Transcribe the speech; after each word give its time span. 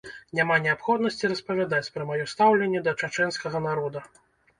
Няма 0.37 0.55
неабходнасці 0.61 1.29
распавядаць 1.33 1.91
пра 1.97 2.07
маё 2.11 2.25
стаўленне 2.31 2.81
да 2.87 2.95
чачэнскага 3.03 3.63
народа. 3.67 3.99